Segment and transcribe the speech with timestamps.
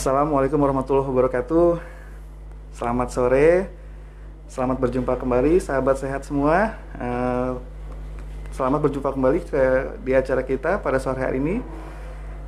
[0.00, 1.76] Assalamualaikum warahmatullahi wabarakatuh.
[2.72, 3.68] Selamat sore,
[4.48, 6.80] selamat berjumpa kembali sahabat sehat semua.
[6.96, 7.52] Eh,
[8.56, 9.60] selamat berjumpa kembali ke
[10.00, 11.60] di acara kita pada sore hari ini.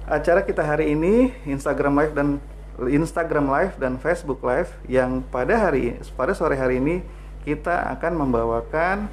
[0.09, 2.41] Acara kita hari ini Instagram Live dan
[2.89, 7.05] Instagram Live dan Facebook Live yang pada hari pada sore hari ini
[7.45, 9.13] kita akan membawakan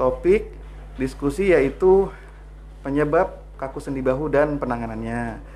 [0.00, 0.48] topik
[0.96, 2.08] diskusi yaitu
[2.80, 5.52] penyebab kaku sendi bahu dan penanganannya.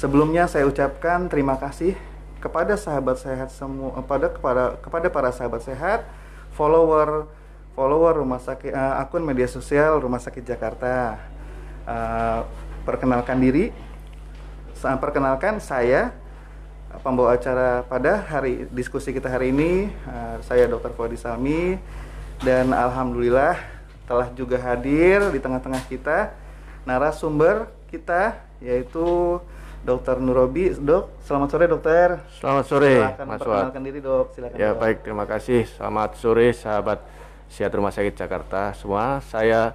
[0.00, 1.92] Sebelumnya saya ucapkan terima kasih
[2.40, 6.08] kepada sahabat sehat semua pada kepada kepada para sahabat sehat,
[6.56, 7.28] follower
[7.76, 11.20] follower rumah sakit uh, akun media sosial Rumah Sakit Jakarta.
[11.84, 12.48] Uh,
[12.88, 13.76] perkenalkan diri.
[14.72, 16.16] Saya perkenalkan saya
[17.04, 20.96] pembawa acara pada hari diskusi kita hari ini uh, saya Dr.
[20.96, 21.76] Fodi Salmi
[22.40, 23.52] dan alhamdulillah
[24.08, 26.32] telah juga hadir di tengah-tengah kita
[26.88, 29.36] narasumber kita yaitu
[29.80, 31.16] Dokter Nurobi, dok.
[31.24, 32.08] Selamat sore dokter.
[32.36, 33.88] Selamat sore, Silakan Mas perkenalkan Wad.
[33.88, 34.26] diri dok.
[34.36, 34.56] Silakan.
[34.60, 34.78] Ya dok.
[34.84, 35.64] baik, terima kasih.
[35.64, 37.00] Selamat sore sahabat
[37.48, 39.24] Sehat Rumah Sakit Jakarta semua.
[39.24, 39.72] Saya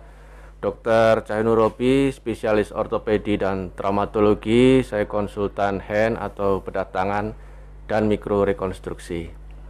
[0.61, 1.25] Dr.
[1.25, 4.85] Cahyo Robi, spesialis ortopedi dan traumatologi.
[4.85, 7.33] Saya konsultan hand atau bedah tangan
[7.89, 9.21] dan mikrorekonstruksi.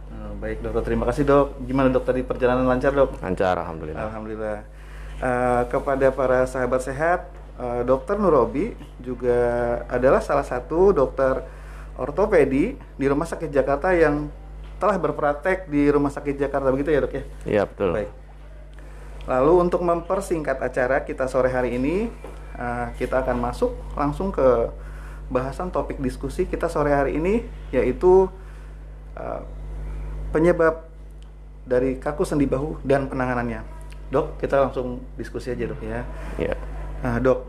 [0.06, 1.64] Eh, baik dokter, terima kasih dok.
[1.64, 3.16] Gimana dok tadi perjalanan lancar dok?
[3.24, 4.04] Lancar, alhamdulillah.
[4.04, 4.58] Alhamdulillah.
[5.16, 7.24] Eh, kepada para sahabat sehat,
[7.60, 9.38] eh, Dokter Nurobi juga
[9.88, 11.44] adalah salah satu dokter
[11.96, 14.28] ortopedi di Rumah Sakit Jakarta yang
[14.76, 17.24] telah berpraktek di Rumah Sakit Jakarta begitu ya dok ya?
[17.48, 17.90] Iya betul.
[17.96, 18.10] Baik.
[19.26, 22.12] Lalu untuk mempersingkat acara kita sore hari ini,
[22.56, 24.70] eh, kita akan masuk langsung ke
[25.26, 27.42] bahasan topik diskusi kita sore hari ini,
[27.74, 28.30] yaitu
[29.16, 29.42] eh,
[30.30, 30.86] penyebab
[31.66, 33.64] dari kaku sendi bahu dan penanganannya.
[34.06, 36.06] Dok, kita langsung diskusi aja dok ya.
[36.38, 36.54] Ya.
[37.04, 37.48] Nah, dok,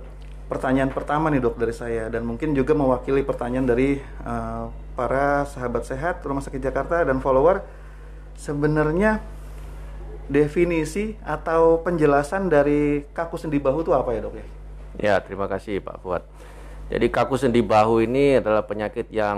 [0.51, 4.63] pertanyaan pertama nih dok dari saya dan mungkin juga mewakili pertanyaan dari eh,
[4.97, 7.63] para sahabat sehat Rumah Sakit Jakarta dan follower.
[8.37, 9.23] Sebenarnya
[10.27, 14.45] definisi atau penjelasan dari kaku sendi bahu itu apa ya dok ya?
[14.97, 16.23] Ya, terima kasih Pak Fuad.
[16.87, 19.35] Jadi kaku sendi bahu ini adalah penyakit yang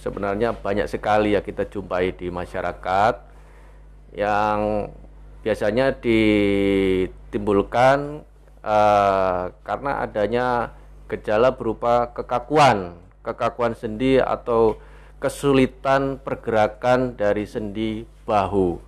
[0.00, 3.20] sebenarnya banyak sekali ya kita jumpai di masyarakat
[4.16, 4.88] yang
[5.44, 8.24] biasanya ditimbulkan
[8.60, 10.46] eh, karena adanya
[11.10, 12.94] gejala berupa kekakuan,
[13.26, 14.78] kekakuan sendi atau
[15.20, 18.80] kesulitan pergerakan dari sendi bahu.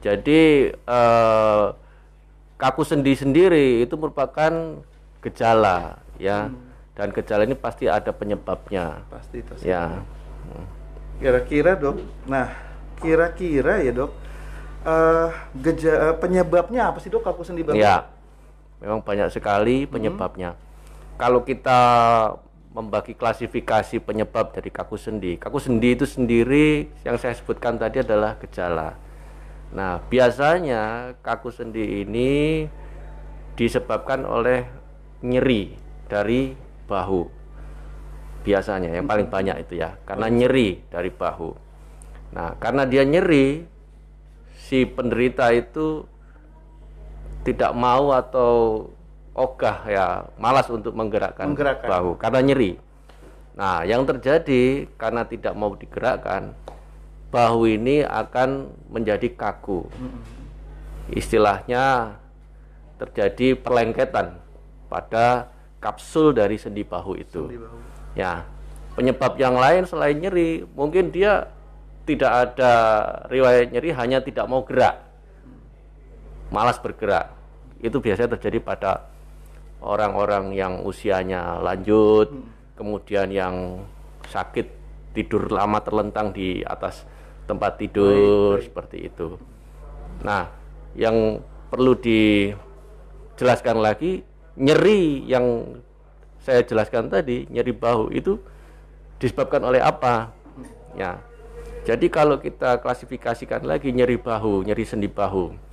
[0.00, 1.66] Jadi eh,
[2.60, 4.52] kaku sendi sendiri itu merupakan
[5.24, 6.52] gejala ya
[6.92, 9.52] dan gejala ini pasti ada penyebabnya Pasti itu.
[9.64, 10.04] ya
[11.20, 12.48] Kira-kira dok, nah
[13.00, 14.12] kira-kira ya dok,
[14.88, 15.28] eh
[15.60, 17.76] geja eh, penyebabnya apa sih dok kaku sendi bahu?
[17.76, 18.08] ya
[18.80, 20.56] memang banyak sekali penyebabnya.
[21.20, 21.80] Kalau kita
[22.70, 28.38] membagi klasifikasi penyebab dari kaku sendi kaku sendi itu sendiri yang saya sebutkan tadi adalah
[28.38, 28.94] gejala.
[29.74, 32.64] Nah biasanya kaku sendi ini
[33.58, 34.64] disebabkan oleh
[35.20, 35.74] nyeri
[36.06, 36.54] dari
[36.86, 37.22] bahu.
[38.40, 41.50] Biasanya yang paling banyak itu ya karena nyeri dari bahu.
[42.32, 43.66] Nah karena dia nyeri
[44.56, 46.06] si penderita itu
[47.46, 48.86] tidak mau atau
[49.32, 50.06] ogah ya
[50.36, 51.88] malas untuk menggerakkan, Menggerakkan.
[51.88, 52.72] bahu karena nyeri
[53.56, 56.52] nah yang terjadi karena tidak mau digerakkan
[57.30, 59.86] bahu ini akan menjadi kaku
[61.10, 62.16] istilahnya
[63.00, 64.36] terjadi perlengketan
[64.92, 65.48] pada
[65.80, 67.48] kapsul dari sendi bahu itu.
[67.48, 67.78] Sendi bahu.
[68.12, 68.44] Ya,
[68.94, 71.48] penyebab yang lain selain nyeri, mungkin dia
[72.04, 72.72] tidak ada
[73.32, 75.00] riwayat nyeri, hanya tidak mau gerak,
[76.50, 77.32] malas bergerak.
[77.80, 79.08] Itu biasanya terjadi pada
[79.80, 82.28] orang-orang yang usianya lanjut,
[82.76, 83.86] kemudian yang
[84.28, 84.68] sakit
[85.16, 87.02] tidur lama terlentang di atas
[87.48, 89.34] tempat tidur seperti itu.
[90.22, 90.46] Nah,
[90.94, 91.42] yang
[91.72, 94.22] perlu dijelaskan lagi
[94.60, 95.64] nyeri yang
[96.40, 98.38] saya jelaskan tadi, nyeri bahu itu
[99.20, 100.32] disebabkan oleh apa?
[100.96, 101.20] Ya.
[101.84, 105.69] Jadi kalau kita klasifikasikan lagi nyeri bahu, nyeri sendi bahu.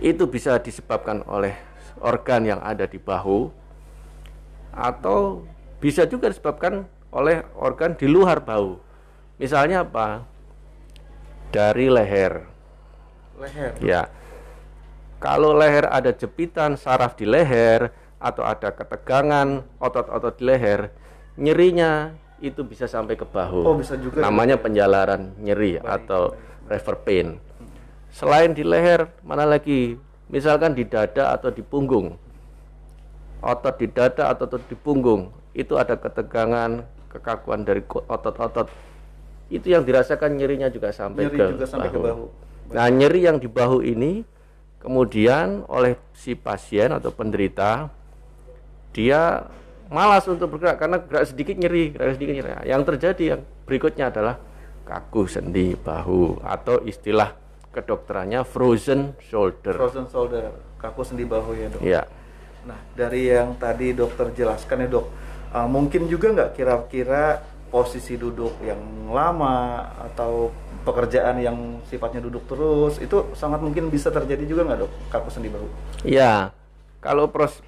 [0.00, 1.56] Itu bisa disebabkan oleh
[2.00, 3.48] organ yang ada di bahu
[4.76, 5.40] atau
[5.80, 8.76] bisa juga disebabkan oleh organ di luar bahu.
[9.40, 10.24] Misalnya apa?
[11.48, 12.44] Dari leher.
[13.40, 13.72] Leher.
[13.80, 14.08] Ya.
[15.16, 17.88] Kalau leher ada jepitan saraf di leher
[18.20, 20.92] atau ada ketegangan otot-otot di leher,
[21.40, 22.12] nyerinya
[22.44, 23.64] itu bisa sampai ke bahu.
[23.64, 26.36] Oh, bisa juga Namanya penjalaran nyeri atau
[26.68, 27.28] rever pain.
[28.10, 29.96] Selain di leher, mana lagi?
[30.26, 32.18] Misalkan di dada atau di punggung.
[33.44, 36.82] Otot di dada atau otot di punggung itu ada ketegangan,
[37.12, 38.68] kekakuan dari otot-otot
[39.46, 42.24] itu yang dirasakan nyerinya juga sampai Nyeri ke juga sampai ke bahu.
[42.74, 44.26] Nah, nyeri yang di bahu ini
[44.82, 47.86] kemudian oleh si pasien atau penderita
[48.90, 49.46] dia
[49.86, 52.50] malas untuk bergerak karena gerak sedikit nyeri, gerak sedikit nyeri.
[52.58, 54.34] Nah, Yang terjadi yang berikutnya adalah
[54.82, 57.30] kaku sendi bahu atau istilah
[57.76, 59.76] kedokterannya frozen shoulder.
[59.76, 60.48] Frozen shoulder,
[60.80, 61.80] kaku sendi bahu ya dok.
[61.84, 62.02] Ya.
[62.64, 65.06] Nah, dari yang tadi dokter jelaskan ya dok,
[65.52, 68.80] uh, mungkin juga nggak kira-kira posisi duduk yang
[69.12, 70.48] lama atau
[70.86, 75.52] pekerjaan yang sifatnya duduk terus itu sangat mungkin bisa terjadi juga nggak dok kaku sendi
[75.52, 75.66] bahu?
[76.06, 76.54] Ya,
[77.04, 77.60] kalau pros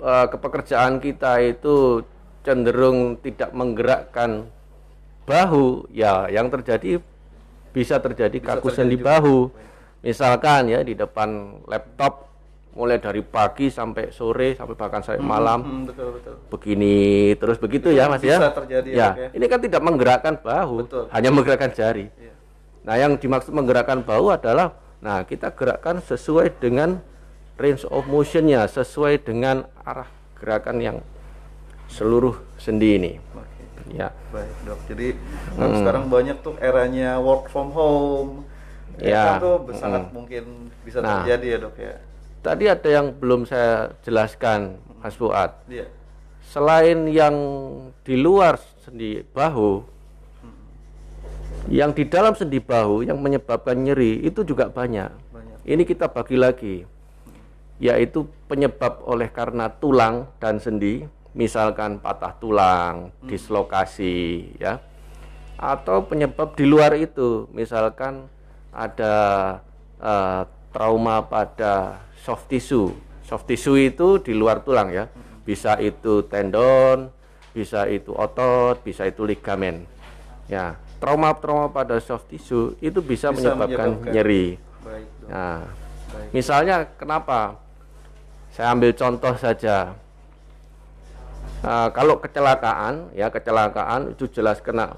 [0.00, 2.06] eh, kepekerjaan kita itu
[2.46, 4.46] cenderung tidak menggerakkan
[5.26, 7.02] bahu, ya yang terjadi
[7.76, 9.52] bisa terjadi kaku terjadi sendi bahu.
[10.00, 12.32] Misalkan ya di depan laptop
[12.72, 16.34] mulai dari pagi sampai sore sampai bahkan sampai malam Hmm, betul betul.
[16.52, 18.36] begini terus begitu ya Mas ya.
[18.36, 19.08] Bisa terjadi ya, ya.
[19.16, 19.28] Ya.
[19.32, 21.04] Ini kan tidak menggerakkan bahu, Betul.
[21.08, 22.12] hanya menggerakkan jari.
[22.16, 22.32] Iya.
[22.86, 27.00] Nah, yang dimaksud menggerakkan bahu adalah nah kita gerakkan sesuai dengan
[27.56, 30.06] range of motionnya, sesuai dengan arah
[30.36, 30.96] gerakan yang
[31.88, 33.12] seluruh sendi ini.
[33.92, 34.08] Ya.
[34.34, 35.06] Baik dok, jadi
[35.54, 38.30] kan sekarang banyak tuh eranya work from home,
[38.98, 39.38] Ya.
[39.38, 41.22] kan tuh sangat mungkin bisa Nah.
[41.22, 41.94] terjadi ya dok ya.
[42.42, 45.50] Tadi ada yang belum saya jelaskan, Mas Fuad.
[45.66, 45.86] Iya.
[46.46, 47.34] Selain yang
[48.06, 49.82] di luar sendi bahu,
[51.66, 55.10] yang di dalam sendi bahu yang menyebabkan nyeri itu juga banyak.
[55.34, 55.58] Banyak.
[55.66, 56.76] Ini kita bagi lagi,
[57.82, 61.02] yaitu penyebab oleh karena tulang dan sendi,
[61.36, 64.80] misalkan patah tulang, dislokasi, ya,
[65.60, 68.24] atau penyebab di luar itu, misalkan
[68.72, 69.14] ada
[70.00, 70.42] eh,
[70.72, 72.88] trauma pada soft tissue.
[73.22, 75.12] Soft tissue itu di luar tulang ya,
[75.44, 77.12] bisa itu tendon,
[77.52, 79.84] bisa itu otot, bisa itu ligamen.
[80.48, 84.12] Ya, trauma-trauma pada soft tissue itu bisa, Bisa menyebabkan, menyebabkan.
[84.14, 84.46] nyeri.
[84.86, 85.06] Baik.
[85.26, 85.60] Nah,
[86.14, 86.28] Baik.
[86.32, 87.58] misalnya kenapa?
[88.54, 89.92] Saya ambil contoh saja.
[91.66, 94.94] Nah, kalau kecelakaan, ya kecelakaan itu jelas kena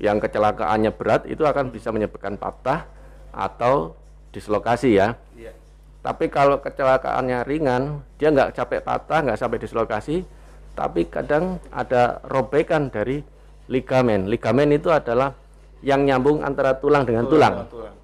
[0.00, 2.88] yang kecelakaannya berat itu akan bisa menyebabkan patah
[3.36, 3.92] atau
[4.32, 5.12] dislokasi ya.
[5.36, 5.52] Iya.
[6.00, 10.24] Tapi kalau kecelakaannya ringan, dia nggak capek patah, nggak sampai dislokasi,
[10.72, 13.20] tapi kadang ada robekan dari
[13.68, 14.24] ligamen.
[14.32, 15.36] Ligamen itu adalah
[15.84, 17.52] yang nyambung antara tulang dengan tulang.
[17.60, 17.96] dengan tulang.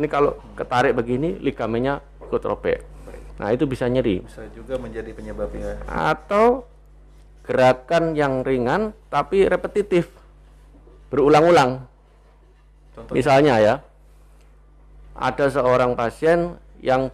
[0.00, 2.78] Ini kalau ketarik begini, ligamennya ikut robek.
[3.36, 4.24] Nah, itu bisa nyeri.
[4.24, 5.80] Bisa juga menjadi penyebabnya.
[5.88, 6.69] Atau
[7.50, 10.06] gerakan yang ringan tapi repetitif.
[11.10, 11.82] Berulang-ulang.
[13.10, 13.74] Misalnya ya,
[15.18, 17.10] ada seorang pasien yang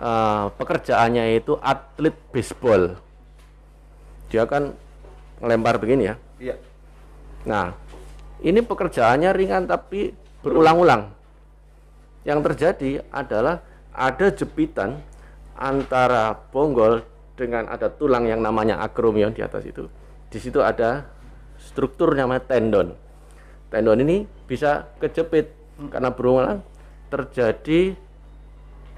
[0.00, 2.96] eh, pekerjaannya itu atlet baseball.
[4.32, 4.72] Dia kan
[5.44, 6.16] ngelempar begini ya.
[6.40, 6.56] Iya.
[7.44, 7.76] Nah,
[8.40, 11.12] ini pekerjaannya ringan tapi berulang-ulang.
[12.24, 13.60] Yang terjadi adalah
[13.92, 14.96] ada jepitan
[15.52, 17.04] antara bonggol
[17.40, 19.88] dengan ada tulang yang namanya akromion di atas itu.
[20.28, 21.08] Di situ ada
[21.56, 22.92] struktur namanya tendon.
[23.72, 25.48] Tendon ini bisa kejepit
[25.88, 26.60] karena berulang
[27.08, 27.96] terjadi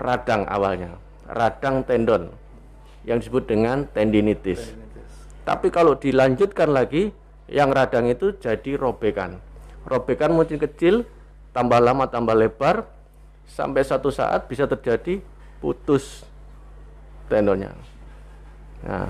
[0.03, 0.99] radang awalnya,
[1.31, 2.35] radang tendon
[3.07, 4.75] yang disebut dengan tendinitis.
[5.47, 7.15] Tapi kalau dilanjutkan lagi,
[7.51, 9.39] yang radang itu jadi robekan.
[9.87, 11.07] Robekan mungkin kecil,
[11.51, 12.87] tambah lama tambah lebar,
[13.47, 15.19] sampai satu saat bisa terjadi
[15.59, 16.23] putus
[17.27, 17.75] tendonnya.
[18.83, 19.07] Nah,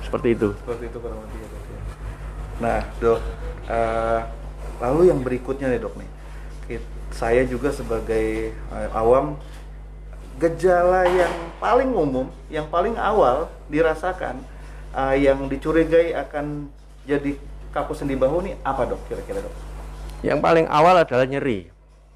[0.00, 0.48] seperti itu.
[0.64, 1.80] Seperti itu kurang lebih ya dok ya.
[2.60, 3.20] Nah dok,
[3.68, 4.20] eh,
[4.80, 6.10] lalu yang berikutnya nih dok nih,
[7.12, 9.36] saya juga sebagai eh, awam
[10.40, 14.40] gejala yang paling umum, yang paling awal dirasakan,
[14.96, 16.72] eh, yang dicurigai akan
[17.04, 17.36] jadi
[17.70, 19.54] kaku sendi bahu nih apa dok kira-kira dok?
[20.24, 21.68] Yang paling awal adalah nyeri.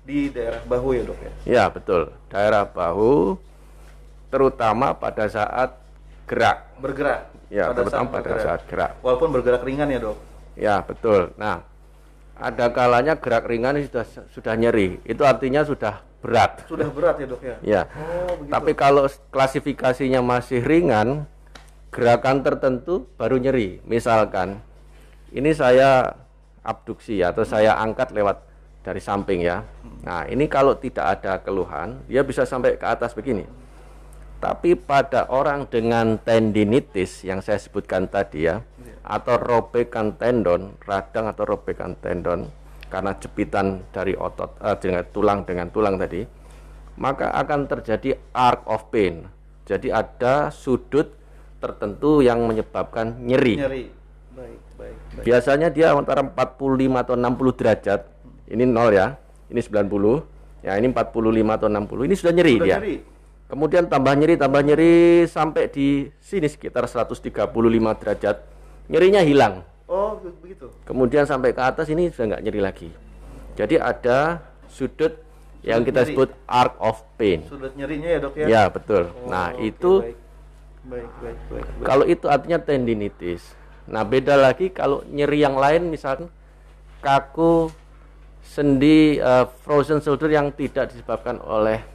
[0.04, 1.32] Di daerah bahu ya dok ya?
[1.48, 2.12] Ya, betul.
[2.28, 3.40] Daerah bahu
[4.28, 5.80] terutama pada saat
[6.28, 6.73] gerak.
[6.84, 7.20] Bergerak.
[7.48, 8.44] Ya, pada bergerak.
[8.44, 8.90] saat gerak.
[9.00, 10.16] Walaupun bergerak ringan ya dok.
[10.52, 11.32] Ya, betul.
[11.40, 11.64] Nah,
[12.36, 15.00] ada kalanya gerak ringan sudah sudah nyeri.
[15.08, 16.68] Itu artinya sudah berat.
[16.68, 17.56] Sudah berat ya dok ya?
[17.64, 17.82] Ya.
[17.96, 18.52] Oh begitu.
[18.52, 21.24] Tapi kalau klasifikasinya masih ringan,
[21.88, 23.80] gerakan tertentu baru nyeri.
[23.88, 24.60] Misalkan
[25.32, 26.20] ini saya
[26.64, 28.42] abduksi atau saya angkat lewat
[28.84, 29.64] dari samping ya.
[30.04, 33.48] Nah, ini kalau tidak ada keluhan, dia bisa sampai ke atas begini.
[34.44, 38.60] Tapi pada orang dengan tendinitis yang saya sebutkan tadi ya,
[39.00, 42.52] atau robekan tendon, radang atau robekan tendon
[42.92, 46.28] karena jepitan dari otot eh, dengan tulang dengan tulang tadi,
[47.00, 49.24] maka akan terjadi arc of pain.
[49.64, 51.08] Jadi ada sudut
[51.56, 53.56] tertentu yang menyebabkan nyeri.
[53.56, 53.84] Nyeri.
[54.36, 54.96] Baik, baik.
[55.24, 58.00] Biasanya dia antara 45 atau 60 derajat.
[58.52, 59.16] Ini 0 ya.
[59.48, 60.20] Ini 90.
[60.60, 62.04] Ya, ini 45 atau 60.
[62.04, 62.76] Ini sudah nyeri Udah dia.
[62.76, 63.13] nyeri.
[63.54, 67.22] Kemudian tambah nyeri, tambah nyeri sampai di sini sekitar 135
[68.02, 68.42] derajat.
[68.90, 69.62] Nyerinya hilang.
[69.86, 70.74] Oh, begitu.
[70.82, 72.90] Kemudian sampai ke atas ini sudah nggak nyeri lagi.
[73.54, 75.14] Jadi ada sudut
[75.62, 76.10] yang Sudut kita nyeri.
[76.10, 77.46] sebut arc of pain.
[77.46, 78.46] Sudut nyerinya ya, Dok ya.
[78.50, 79.06] Ya, betul.
[79.06, 80.18] Oh, nah, oke, itu baik.
[80.84, 81.64] Baik, baik, baik.
[81.78, 81.86] baik.
[81.86, 83.42] kalau itu artinya tendinitis.
[83.86, 86.26] Nah, beda lagi kalau nyeri yang lain misalkan
[86.98, 87.70] kaku
[88.42, 91.93] sendi eh, frozen shoulder yang tidak disebabkan oleh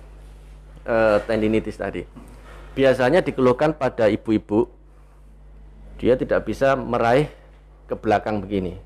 [0.90, 2.02] eh, tendinitis tadi.
[2.74, 4.66] Biasanya dikeluhkan pada ibu-ibu
[6.00, 7.30] dia tidak bisa meraih
[7.86, 8.80] ke belakang begini.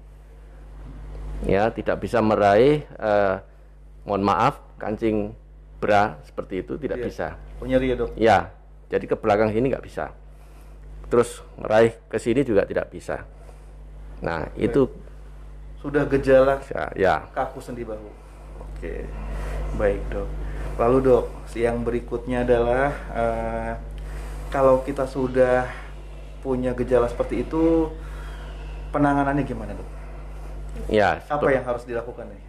[1.43, 3.35] Ya, tidak bisa meraih eh,
[4.03, 5.31] mohon maaf kancing
[5.79, 7.05] bra seperti itu tidak Iya.
[7.07, 7.27] bisa.
[7.59, 8.09] Oh, nyeri ya, Dok.
[8.15, 8.37] Ya,
[8.87, 10.11] jadi ke belakang sini nggak bisa.
[11.07, 13.27] Terus meraih ke sini juga tidak bisa.
[14.23, 14.87] Nah, itu
[15.83, 17.15] Sudah gejala ya, ya.
[17.35, 18.07] kaku sendi bahu.
[18.63, 19.03] Oke,
[19.75, 20.27] baik dok.
[20.79, 23.71] Lalu dok, yang berikutnya adalah eh,
[24.49, 25.69] kalau kita sudah
[26.41, 27.89] punya gejala seperti itu,
[28.91, 29.89] penanganannya gimana dok?
[30.89, 32.41] Ya, Apa yang harus dilakukan nih?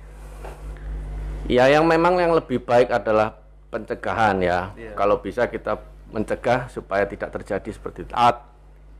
[1.44, 3.37] ya yang memang yang lebih baik adalah
[3.68, 4.73] pencegahan ya.
[4.73, 4.96] Iya.
[4.96, 5.76] Kalau bisa kita
[6.08, 8.12] mencegah supaya tidak terjadi seperti itu.
[8.16, 8.52] Ad-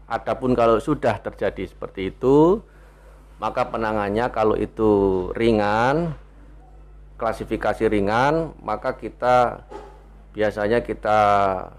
[0.05, 2.61] Adapun kalau sudah terjadi seperti itu,
[3.41, 6.13] maka penangannya kalau itu ringan,
[7.17, 9.65] klasifikasi ringan, maka kita
[10.35, 11.19] biasanya kita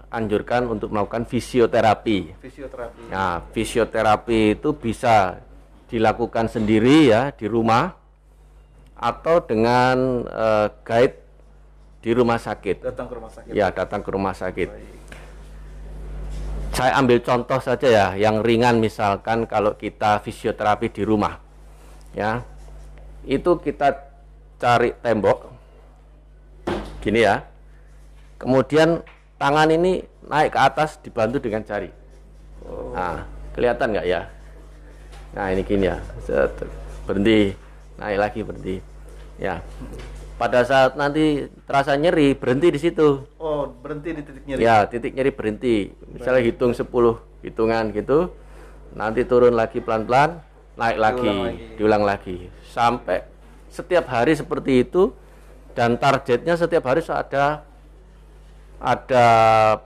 [0.08, 2.40] anjurkan untuk melakukan fisioterapi.
[2.40, 3.12] Fisioterapi.
[3.12, 5.44] Nah, fisioterapi itu bisa
[5.92, 7.92] dilakukan sendiri ya di rumah
[8.96, 11.16] atau dengan eh, guide
[12.00, 12.80] di rumah sakit.
[12.80, 13.52] Datang ke rumah sakit.
[13.52, 14.68] Ya, datang ke rumah sakit.
[14.72, 14.96] Baik.
[16.76, 21.40] Saya ambil contoh saja ya, yang ringan misalkan kalau kita fisioterapi di rumah.
[22.12, 22.44] Ya.
[23.24, 23.96] Itu kita
[24.60, 25.52] cari tembok.
[27.00, 27.55] Gini ya.
[28.36, 29.00] Kemudian
[29.40, 31.88] tangan ini naik ke atas dibantu dengan jari.
[32.92, 33.24] Nah,
[33.56, 34.28] kelihatan nggak ya?
[35.36, 35.96] Nah, ini gini ya.
[37.04, 37.52] Berhenti,
[38.00, 38.76] naik lagi berhenti.
[39.36, 39.60] Ya.
[40.36, 43.24] Pada saat nanti terasa nyeri, berhenti di situ.
[43.40, 44.60] Oh, berhenti di titik nyeri.
[44.60, 45.76] Ya, titik nyeri berhenti.
[46.12, 46.84] Misalnya hitung 10
[47.40, 48.32] hitungan gitu.
[48.96, 50.40] Nanti turun lagi pelan-pelan,
[50.76, 51.64] naik lagi, Diulang lagi.
[51.76, 52.36] diulang lagi.
[52.68, 53.24] Sampai
[53.68, 55.12] setiap hari seperti itu
[55.76, 57.65] dan targetnya setiap hari ada
[58.80, 59.26] ada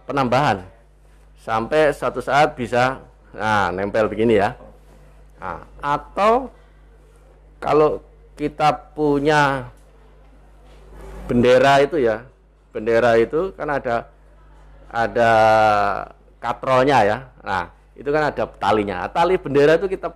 [0.04, 0.66] penambahan.
[1.40, 4.58] Sampai suatu saat bisa nah nempel begini ya.
[5.40, 6.52] Nah, atau
[7.62, 8.02] kalau
[8.36, 9.68] kita punya
[11.30, 12.26] bendera itu ya
[12.74, 14.10] bendera itu kan ada
[14.90, 15.32] ada
[16.42, 17.18] katrolnya ya.
[17.44, 19.06] Nah itu kan ada talinya.
[19.12, 20.10] Tali bendera itu kita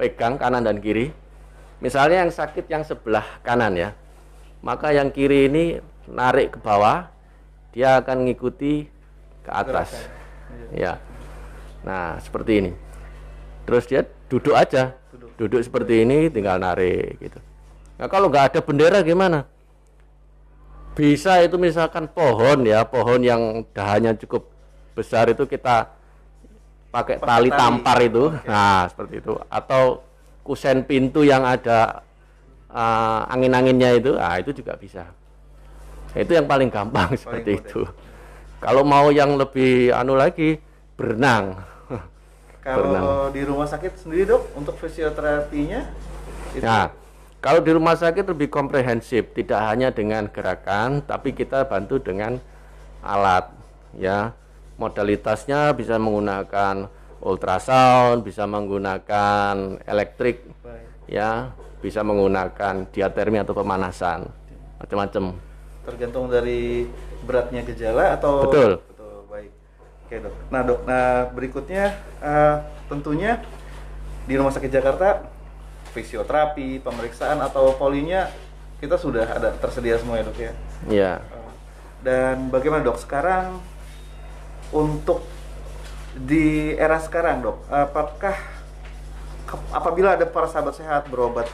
[0.00, 1.12] pegang kanan dan kiri.
[1.82, 3.92] Misalnya yang sakit yang sebelah kanan ya.
[4.64, 5.64] Maka yang kiri ini
[6.08, 7.13] narik ke bawah
[7.74, 8.86] dia akan mengikuti
[9.42, 9.90] ke atas.
[10.70, 11.02] Ya.
[11.82, 12.72] Nah seperti ini.
[13.66, 14.94] Terus dia duduk aja.
[15.34, 15.58] Duduk.
[15.66, 17.42] Seperti ini tinggal narik gitu.
[17.98, 19.50] Nah kalau nggak ada bendera gimana?
[20.94, 24.46] Bisa itu misalkan pohon ya pohon yang dahannya cukup
[24.94, 25.90] besar itu kita
[26.94, 27.58] pakai tali tali.
[27.58, 28.30] tampar itu.
[28.46, 29.34] Nah seperti itu.
[29.50, 30.06] Atau
[30.46, 32.06] kusen pintu yang ada
[32.70, 35.10] ah, angin-anginnya itu ah itu juga bisa
[36.14, 37.68] itu yang paling gampang seperti mudah.
[37.68, 37.82] itu
[38.62, 40.56] kalau mau yang lebih anu lagi
[40.94, 41.58] berenang
[42.64, 45.84] Kalau di rumah sakit sendiri dok, untuk fisioterapinya
[46.56, 46.88] itu Nah,
[47.44, 52.40] kalau di rumah sakit lebih komprehensif, tidak hanya dengan gerakan, tapi kita bantu dengan
[53.04, 53.52] alat,
[54.00, 54.32] ya.
[54.80, 56.88] Modalitasnya bisa menggunakan
[57.20, 60.88] ultrasound, bisa menggunakan elektrik, baik.
[61.04, 61.52] ya,
[61.84, 64.24] bisa menggunakan diatermi atau pemanasan,
[64.80, 65.36] macam-macam.
[65.84, 66.88] Tergantung dari
[67.22, 68.72] beratnya gejala atau Betul.
[68.88, 69.50] Betul, baik.
[70.04, 70.34] Oke dok.
[70.48, 71.84] Nah dok, nah berikutnya
[72.20, 72.56] eh,
[72.88, 73.40] tentunya
[74.24, 75.28] di Rumah Sakit Jakarta
[75.92, 78.26] fisioterapi, pemeriksaan atau polinya
[78.80, 80.52] kita sudah ada tersedia semua ya dok ya.
[80.84, 81.52] Ya, Eh,
[82.04, 83.60] Dan bagaimana dok sekarang
[84.74, 85.24] untuk
[86.14, 88.36] di era sekarang dok, apakah
[89.70, 91.46] apabila ada para sahabat sehat berobat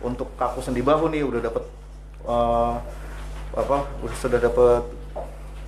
[0.00, 1.64] untuk kaku sendi bahu nih udah dapat
[2.24, 2.74] eh,
[3.52, 4.82] apa udah sudah dapat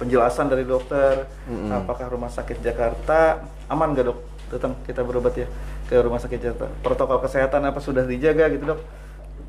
[0.00, 1.29] penjelasan dari dokter
[1.71, 4.19] apakah rumah sakit Jakarta aman nggak dok?
[4.53, 5.49] Datang kita berobat ya
[5.88, 6.69] ke rumah sakit Jakarta.
[6.81, 8.81] Protokol kesehatan apa sudah dijaga gitu dok?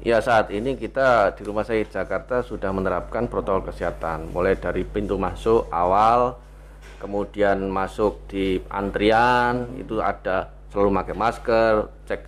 [0.06, 4.30] Ya saat ini kita di Rumah Sakit Jakarta sudah menerapkan protokol kesehatan.
[4.30, 6.38] Mulai dari pintu masuk awal
[7.01, 11.74] kemudian masuk di antrian itu ada selalu pakai masker
[12.06, 12.22] cek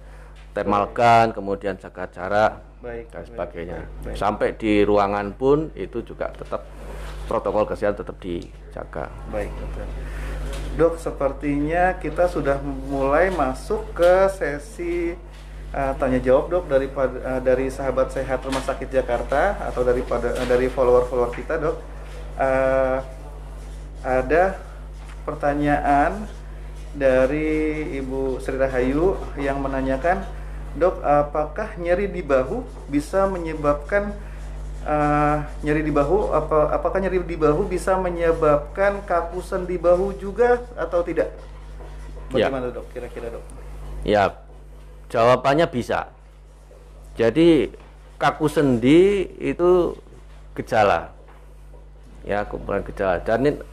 [0.57, 3.05] thermal gun, kemudian jaga jarak Baik.
[3.11, 3.81] dan sebagainya.
[3.83, 4.15] baik, baik.
[4.15, 6.63] Sampai di ruangan pun itu juga tetap
[7.27, 9.11] protokol kesehatan tetap dijaga.
[9.27, 9.87] Baik, dokter.
[10.79, 15.17] Dok, sepertinya kita sudah mulai masuk ke sesi
[15.73, 20.47] uh, tanya jawab, Dok, dari uh, dari sahabat sehat Rumah Sakit Jakarta atau daripada uh,
[20.47, 21.77] dari follower-follower kita, Dok.
[22.37, 23.01] Uh,
[24.05, 24.55] ada
[25.25, 26.29] pertanyaan
[26.93, 30.23] dari Ibu Sri Rahayu yang menanyakan,
[30.77, 34.13] "Dok, apakah nyeri di bahu bisa menyebabkan
[34.87, 40.61] uh, nyeri di bahu apa apakah nyeri di bahu bisa menyebabkan kaku sendi bahu juga
[40.79, 41.33] atau tidak?
[42.31, 42.47] Ya.
[42.47, 42.85] Bagaimana dok?
[42.91, 43.43] Kira-kira dok?
[44.07, 44.37] Ya,
[45.11, 46.11] jawabannya bisa.
[47.17, 47.73] Jadi
[48.21, 49.95] kaku sendi itu
[50.53, 51.11] gejala.
[52.27, 53.23] Ya, kumpulan gejala.
[53.23, 53.63] Dan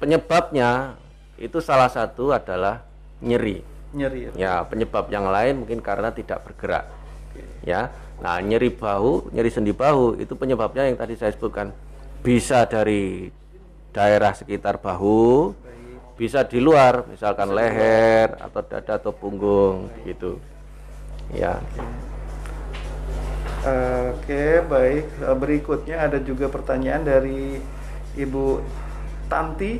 [0.00, 0.96] penyebabnya
[1.36, 2.82] itu salah satu adalah
[3.20, 3.62] nyeri.
[3.92, 4.30] Nyeri ya.
[4.34, 6.88] Ya, penyebab yang lain mungkin karena tidak bergerak.
[7.62, 7.92] Ya.
[8.22, 11.74] Nah, nyeri bahu, nyeri sendi bahu itu penyebabnya yang tadi saya sebutkan
[12.22, 13.28] bisa dari
[13.92, 15.52] daerah sekitar bahu,
[16.16, 20.38] bisa di luar, misalkan leher atau dada atau punggung gitu.
[21.34, 21.60] Ya.
[23.62, 25.06] Oke, baik.
[25.22, 27.58] Eh, Berikutnya ada juga pertanyaan dari
[28.18, 28.58] Ibu
[29.30, 29.78] Tanti.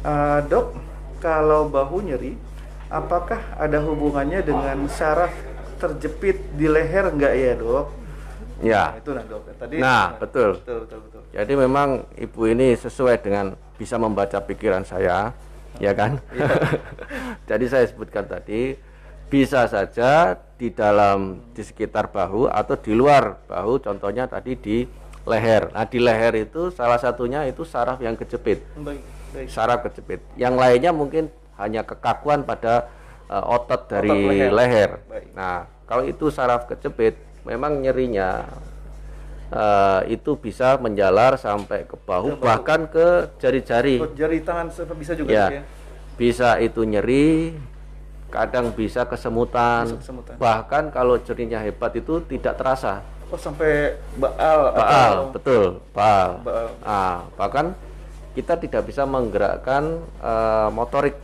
[0.00, 0.78] Eh, dok,
[1.22, 2.34] kalau bahu nyeri,
[2.90, 5.30] apakah ada hubungannya dengan syaraf
[5.78, 7.86] terjepit di leher enggak ya, dok?
[8.60, 8.92] Ya.
[8.92, 9.42] Nah, itu nah, dok.
[9.56, 10.50] Tadi Nah, betul.
[10.60, 11.20] betul, betul, betul.
[11.32, 15.32] Jadi memang ibu ini sesuai dengan bisa membaca pikiran saya,
[15.80, 16.20] ya kan?
[17.50, 18.76] Jadi saya sebutkan tadi
[19.30, 24.84] bisa saja di dalam di sekitar bahu atau di luar bahu, contohnya tadi di
[25.24, 25.72] leher.
[25.72, 29.00] Nah, di leher itu salah satunya itu saraf yang kejepit, Baik,
[29.32, 29.46] baik.
[29.48, 30.20] saraf kejepit.
[30.36, 32.88] Yang lainnya mungkin hanya kekakuan pada
[33.28, 34.50] eh, otot dari leher.
[34.50, 34.90] leher.
[35.06, 35.26] Baik.
[35.36, 38.48] Nah, kalau itu saraf kejepit, memang nyerinya
[39.50, 44.00] eh, itu bisa menjalar sampai ke bahu, bahkan ke jari-jari.
[44.00, 45.62] Oh, jari tangan bisa juga Ya, dok, ya?
[46.16, 47.54] bisa itu nyeri,
[48.30, 50.34] kadang bisa kesemutan, Bisa kesemutan.
[50.38, 53.02] bahkan kalau nyerinya hebat itu tidak terasa.
[53.30, 56.42] Oh sampai baal, Baal, atau betul, baal.
[56.42, 56.68] Baal.
[56.82, 57.78] Ah, bahkan
[58.34, 61.14] kita tidak bisa menggerakkan eh, motorik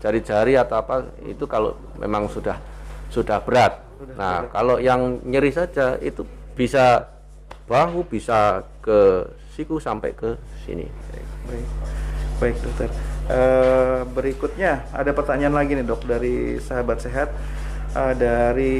[0.00, 2.56] jari-jari atau apa itu kalau memang sudah
[3.12, 3.84] sudah berat.
[4.16, 6.24] nah, kalau yang nyeri saja itu
[6.56, 7.04] bisa
[7.68, 10.34] bahu bisa ke siku sampai ke
[10.64, 10.88] sini.
[11.44, 11.68] Baik,
[12.40, 12.88] baik dokter.
[13.30, 17.28] Eh, berikutnya ada pertanyaan lagi nih dok dari sahabat sehat
[17.94, 18.76] eh, dari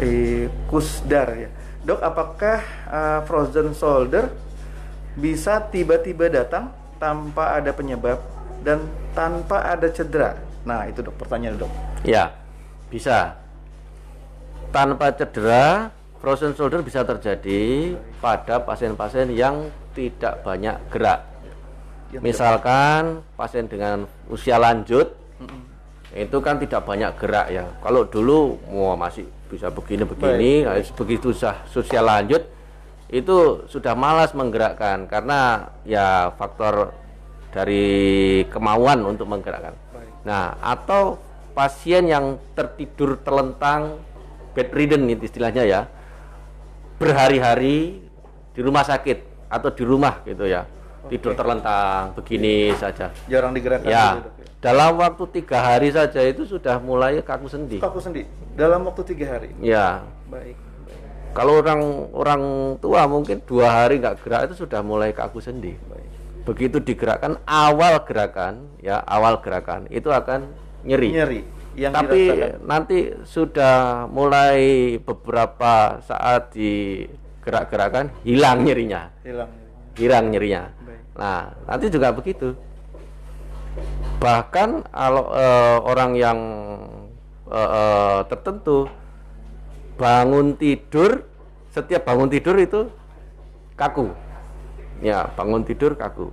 [0.00, 1.50] eh, Kusdar ya.
[1.84, 4.32] Dok, apakah eh, frozen shoulder
[5.14, 8.31] bisa tiba-tiba datang tanpa ada penyebab
[8.62, 10.38] dan tanpa ada cedera?
[10.62, 11.72] Nah itu dok pertanyaan dok.
[12.06, 12.30] Ya,
[12.88, 13.36] bisa.
[14.72, 21.20] Tanpa cedera, frozen shoulder bisa terjadi pada pasien-pasien yang tidak banyak gerak.
[22.14, 25.12] Yang Misalkan pasien dengan usia lanjut,
[26.12, 27.64] itu kan tidak banyak gerak ya.
[27.80, 30.64] Kalau dulu wah, masih bisa begini-begini,
[30.96, 32.44] begitu sudah usia lanjut,
[33.12, 36.96] itu sudah malas menggerakkan karena ya faktor
[37.52, 37.84] dari
[38.48, 39.76] kemauan untuk menggerakkan.
[39.92, 40.12] Baik.
[40.24, 41.20] Nah, atau
[41.52, 44.00] pasien yang tertidur terlentang
[44.52, 45.80] bedridden itu istilahnya ya.
[46.96, 47.98] Berhari-hari
[48.52, 50.64] di rumah sakit atau di rumah gitu ya.
[51.10, 53.10] Tidur terlentang begini saja.
[53.26, 54.46] Jarang digerakkan Ya, gitu, ya.
[54.62, 57.82] dalam waktu tiga hari saja itu sudah mulai kaku sendi.
[57.82, 58.22] Kaku sendi
[58.54, 59.50] dalam waktu tiga hari.
[59.58, 60.54] Ya, Baik.
[60.54, 60.56] baik.
[61.34, 61.80] kalau orang
[62.14, 62.42] orang
[62.78, 65.74] tua mungkin dua hari nggak gerak itu sudah mulai kaku sendi.
[65.74, 66.01] baik.
[66.42, 70.50] Begitu digerakkan awal gerakan, ya awal gerakan itu akan
[70.82, 71.10] nyeri.
[71.14, 72.60] Nyeri yang Tapi dirasakan.
[72.68, 73.76] nanti sudah
[74.12, 74.60] mulai
[75.00, 79.50] beberapa saat digerak-gerakan hilang nyerinya, hilang.
[79.96, 80.62] hilang nyerinya.
[80.84, 81.00] Baik.
[81.16, 82.52] Nah, nanti juga begitu.
[84.20, 86.38] Bahkan kalau eh, orang yang
[87.48, 88.84] eh, eh, tertentu
[89.96, 91.24] bangun tidur,
[91.72, 92.80] setiap bangun tidur itu
[93.80, 94.12] kaku.
[95.02, 96.30] Ya, bangun tidur kaku.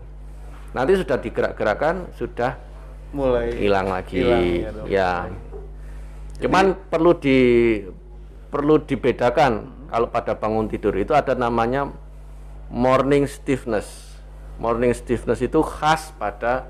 [0.78, 2.62] Nanti sudah digerak-gerakan sudah
[3.10, 4.22] Mulai hilang lagi.
[4.22, 4.46] Hilang,
[4.86, 5.34] ya, ya.
[6.46, 7.38] Cuman perlu di
[8.54, 9.52] perlu dibedakan
[9.90, 11.90] kalau pada bangun tidur itu ada namanya
[12.70, 14.14] morning stiffness.
[14.62, 16.70] Morning stiffness itu khas pada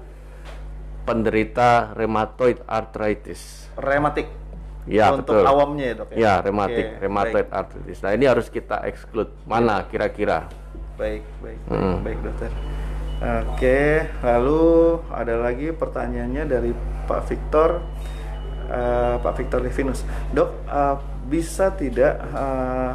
[1.03, 3.67] penderita rheumatoid arthritis.
[3.75, 4.31] rematik.
[4.89, 5.45] Ya, Untuk betul.
[5.45, 7.99] awamnya ya, Dok Ya, rheumatic, Oke, rheumatoid arthritis.
[8.01, 9.29] Nah, ini harus kita exclude.
[9.45, 10.49] Mana kira-kira?
[10.99, 12.03] Baik, baik, baik, Hmm.
[12.03, 12.51] baik, dokter.
[13.19, 13.83] Oke,
[14.19, 14.63] lalu
[15.11, 16.71] ada lagi pertanyaannya dari
[17.07, 17.69] Pak Victor.
[18.69, 20.05] eh, Pak Victor Livinus.
[20.29, 22.91] Dok, eh, bisa tidak eh,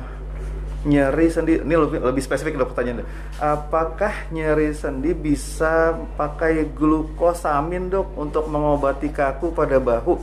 [0.85, 3.09] nyeri sendi ini lebih, lebih spesifik dok pertanyaan
[3.41, 10.21] apakah nyeri sendi bisa pakai glukosamin dok untuk mengobati kaku pada bahu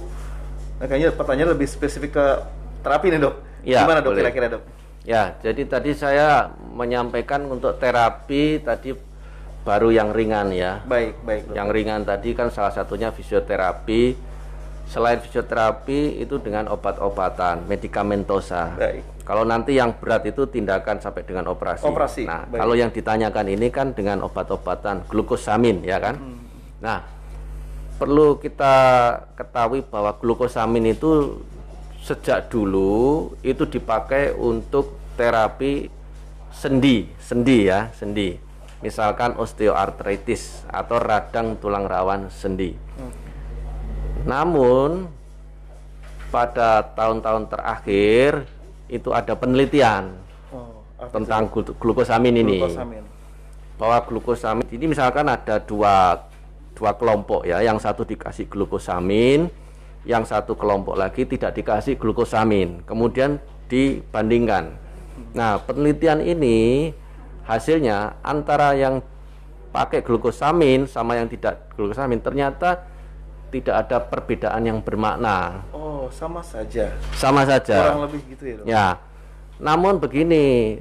[0.78, 2.26] nah, kayaknya pertanyaan lebih spesifik ke
[2.86, 4.64] terapi nih dok Ya, gimana dok kira-kira dok
[5.02, 8.94] Ya, jadi tadi saya menyampaikan untuk terapi tadi
[9.62, 10.82] baru yang ringan ya.
[10.86, 14.30] baik baik Yang ringan tadi kan salah satunya fisioterapi.
[14.92, 18.76] Selain fisioterapi itu dengan obat-obatan, medikamentosa.
[18.76, 19.24] Baik.
[19.24, 21.88] Kalau nanti yang berat itu tindakan sampai dengan operasi.
[21.88, 22.60] Operasi, Nah, baik.
[22.60, 26.20] kalau yang ditanyakan ini kan dengan obat-obatan glukosamin ya kan.
[26.20, 26.44] Hmm.
[26.84, 27.00] Nah,
[27.96, 28.74] perlu kita
[29.40, 31.40] ketahui bahwa glukosamin itu
[32.02, 35.88] sejak dulu itu dipakai untuk terapi
[36.50, 38.36] sendi, sendi ya, sendi.
[38.82, 42.74] Misalkan osteoartritis atau radang tulang rawan sendi.
[44.26, 45.06] Namun
[46.34, 48.50] pada tahun-tahun terakhir
[48.88, 50.16] itu ada penelitian
[50.52, 53.04] oh, tentang glu- glukosamin ini glukosamin
[53.76, 56.24] bahwa glukosamin ini misalkan ada dua
[56.72, 59.52] dua kelompok ya yang satu dikasih glukosamin
[60.08, 63.38] yang satu kelompok lagi tidak dikasih glukosamin kemudian
[63.70, 64.74] dibandingkan.
[65.38, 66.90] Nah penelitian ini
[67.46, 69.06] hasilnya antara yang
[69.72, 72.90] pakai glukosamin sama yang tidak glukosamin ternyata
[73.52, 75.62] tidak ada perbedaan yang bermakna.
[75.76, 76.90] Oh sama saja.
[77.16, 77.94] Sama saja.
[77.94, 78.66] Kurang lebih gitu ya dok?
[78.66, 78.88] Ya,
[79.62, 80.80] namun begini,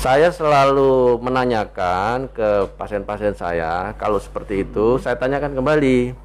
[0.00, 6.16] saya selalu menanyakan ke pasien-pasien saya, kalau seperti itu, saya tanyakan kembali,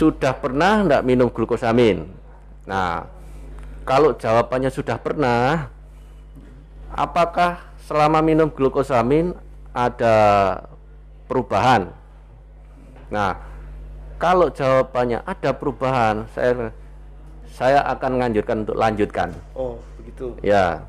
[0.00, 2.08] sudah pernah tidak minum glukosamin?
[2.64, 3.04] Nah,
[3.84, 5.68] kalau jawabannya sudah pernah,
[6.88, 9.36] apakah selama minum glukosamin
[9.76, 10.16] ada
[11.28, 11.92] perubahan?
[13.12, 13.36] Nah,
[14.16, 16.72] kalau jawabannya ada perubahan, saya
[17.52, 19.28] saya akan menganjurkan untuk lanjutkan.
[19.52, 20.80] oh begitu Ya,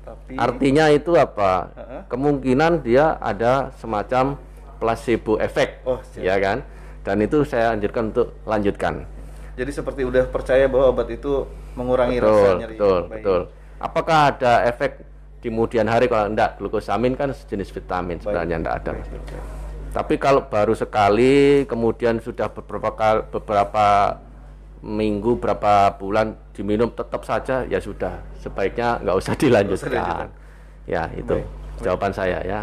[0.00, 1.68] tapi artinya itu apa?
[1.76, 2.00] Heeh.
[2.08, 4.40] Kemungkinan dia ada semacam
[4.80, 6.24] placebo effect, Oh, siap.
[6.24, 6.58] ya kan?
[7.06, 9.06] Dan itu saya anjurkan untuk lanjutkan.
[9.56, 13.10] jadi seperti udah percaya bahwa obat itu mengurangi rasa Betul, nyeri betul, Baik.
[13.14, 13.40] betul.
[13.78, 14.90] Apakah ada efek
[15.38, 16.60] di kemudian hari kalau enggak?
[16.60, 18.90] Glukosamin kan sejenis vitamin sebenarnya enggak ada.
[18.92, 19.44] Baik, baik.
[19.96, 23.86] Tapi kalau baru sekali, kemudian sudah beberapa kali, beberapa
[24.84, 28.20] minggu, berapa bulan diminum tetap saja, ya sudah.
[28.36, 29.88] Sebaiknya nggak usah dilanjutkan.
[29.88, 30.28] dilanjutkan.
[30.84, 31.36] Ya itu
[31.80, 32.60] jawaban saya ya.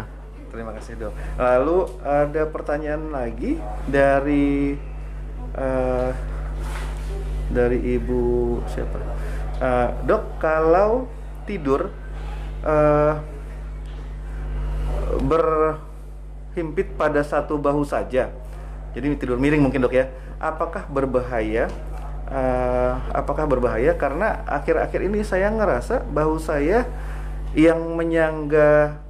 [0.54, 1.12] Terima kasih dok.
[1.34, 3.58] Lalu ada pertanyaan lagi
[3.90, 4.78] dari
[5.58, 6.10] eh,
[7.50, 9.02] dari ibu siapa?
[9.58, 11.10] Eh, dok, kalau
[11.42, 11.90] tidur
[12.62, 13.14] eh,
[15.26, 18.30] berhimpit pada satu bahu saja,
[18.94, 20.06] jadi tidur miring mungkin dok ya,
[20.38, 21.66] apakah berbahaya?
[22.30, 23.90] Eh, apakah berbahaya?
[23.98, 26.86] Karena akhir-akhir ini saya ngerasa bahu saya
[27.58, 29.02] yang menyangga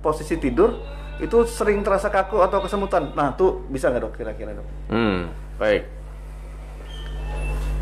[0.00, 0.76] posisi tidur
[1.20, 3.12] itu sering terasa kaku atau kesemutan.
[3.12, 4.66] Nah, tuh bisa nggak dok kira-kira dok?
[4.88, 5.84] Hmm, baik.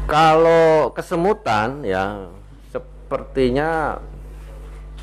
[0.08, 2.32] Kalau kesemutan ya
[2.72, 4.00] sepertinya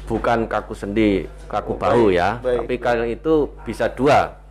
[0.06, 2.30] bukan kaku sendi, kaku Oh, bahu baik, ya.
[2.42, 4.42] baik, Tapi kalau itu bisa dua.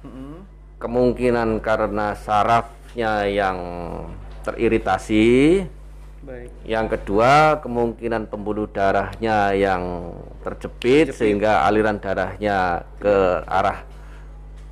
[0.78, 3.58] Kemungkinan karena sarafnya yang
[4.44, 5.64] teriritasi,
[6.24, 6.48] Baik.
[6.64, 13.84] yang kedua kemungkinan pembuluh darahnya yang terjepit, sehingga aliran darahnya ke arah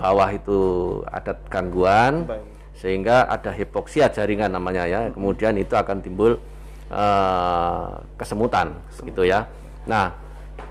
[0.01, 0.61] bawah itu
[1.07, 2.27] ada gangguan.
[2.27, 2.51] Baik.
[2.83, 5.01] sehingga ada hipoksia jaringan namanya ya.
[5.15, 6.43] Kemudian itu akan timbul
[6.91, 7.89] eh,
[8.19, 8.75] kesemutan.
[9.07, 9.47] gitu ya.
[9.87, 10.11] Nah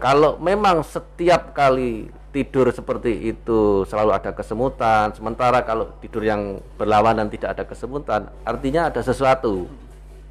[0.02, 7.28] kalau memang setiap kali tidur seperti itu selalu ada kesemutan sementara kalau tidur yang berlawanan
[7.28, 9.67] tidak ada kesemutan artinya ada sesuatu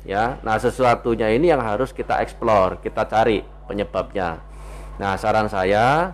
[0.05, 4.43] ya nah sesuatunya ini yang harus kita explore kita cari penyebabnya.
[4.99, 6.11] Nah saran saya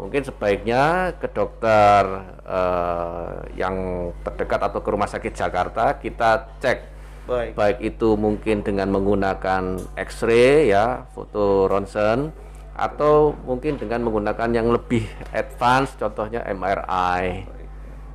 [0.00, 6.96] mungkin sebaiknya ke dokter eh, yang terdekat atau ke rumah sakit Jakarta kita cek.
[7.28, 7.52] Baik.
[7.60, 12.32] baik itu mungkin dengan menggunakan X-ray ya foto ronsen
[12.72, 15.04] atau mungkin dengan menggunakan yang lebih
[15.36, 17.44] advance contohnya MRI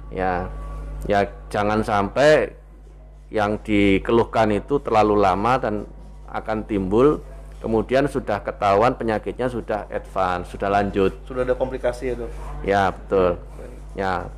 [0.09, 0.49] ya
[1.05, 2.57] ya jangan sampai
[3.33, 5.89] yang dikeluhkan itu terlalu lama dan
[6.29, 7.17] akan timbul
[7.57, 11.17] kemudian sudah ketahuan penyakitnya sudah advance sudah lanjut.
[11.25, 12.29] Sudah ada komplikasi ya dok?
[12.61, 13.41] ya betul.
[13.97, 14.29] Ya.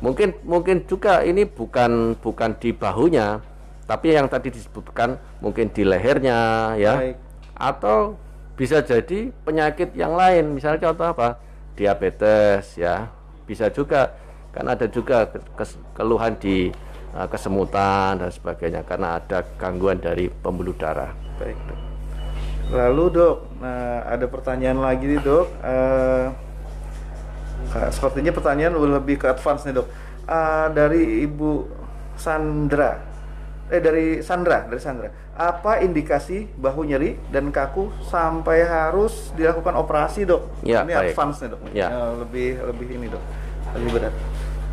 [0.00, 3.44] Mungkin mungkin juga ini bukan bukan di bahunya
[3.84, 6.94] tapi yang tadi disebutkan mungkin di lehernya ya.
[6.96, 7.16] Baik.
[7.58, 8.14] atau
[8.54, 11.28] bisa jadi penyakit yang lain misalnya contoh apa?
[11.76, 13.12] Diabetes ya.
[13.44, 14.16] Bisa juga
[14.54, 15.26] kan ada juga
[15.92, 16.72] keluhan di
[17.32, 21.10] kesemutan dan sebagainya karena ada gangguan dari pembuluh darah.
[21.40, 21.80] Baik dok.
[22.68, 25.46] Lalu dok, nah ada pertanyaan lagi nih dok.
[25.64, 26.28] Uh,
[27.88, 29.88] sepertinya pertanyaan lebih ke advance nih dok.
[30.28, 31.64] Uh, dari Ibu
[32.20, 33.00] Sandra,
[33.72, 35.08] eh dari Sandra, dari Sandra.
[35.32, 40.60] Apa indikasi bahu nyeri dan kaku sampai harus dilakukan operasi dok?
[40.60, 41.16] Ya, ini baik.
[41.16, 41.60] advance nih dok.
[41.72, 41.88] Ya.
[41.88, 43.24] Uh, lebih lebih ini dok,
[43.80, 44.14] lebih berat.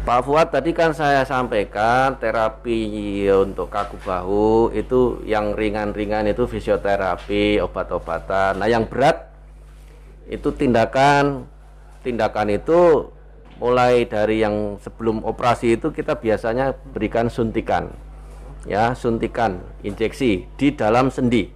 [0.05, 7.57] Pak Fuad tadi kan saya sampaikan terapi untuk kaku bahu itu yang ringan-ringan itu fisioterapi,
[7.57, 8.61] obat-obatan.
[8.61, 9.33] Nah, yang berat
[10.29, 11.49] itu tindakan
[12.05, 13.09] tindakan itu
[13.57, 17.89] mulai dari yang sebelum operasi itu kita biasanya berikan suntikan.
[18.69, 21.49] Ya, suntikan injeksi di dalam sendi.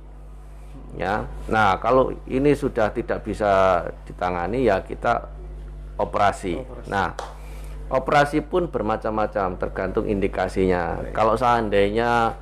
[0.98, 1.30] Ya.
[1.46, 5.30] Nah, kalau ini sudah tidak bisa ditangani ya kita
[6.02, 6.66] operasi.
[6.90, 7.14] Nah,
[7.90, 11.02] operasi pun bermacam-macam tergantung indikasinya.
[11.12, 12.38] Kalau seandainya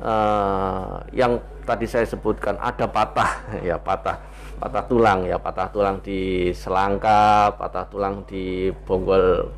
[0.00, 4.16] eh, yang tadi saya sebutkan ada patah, ya patah,
[4.56, 9.52] patah tulang ya patah tulang di selangkap, patah tulang di bonggol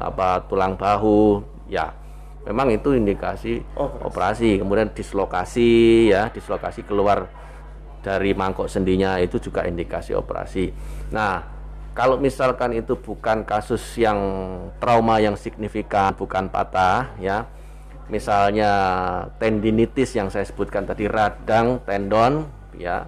[0.00, 1.92] apa tulang bahu, ya
[2.48, 4.02] memang itu indikasi Operasi.
[4.02, 4.50] operasi.
[4.64, 5.70] Kemudian dislokasi
[6.10, 7.28] ya, dislokasi keluar
[8.00, 10.72] dari mangkok sendinya itu juga indikasi operasi.
[11.12, 11.59] Nah,
[11.90, 14.18] kalau misalkan itu bukan kasus yang
[14.78, 17.50] trauma yang signifikan, bukan patah ya.
[18.10, 18.72] Misalnya
[19.38, 22.46] tendinitis yang saya sebutkan tadi radang tendon
[22.78, 23.06] ya.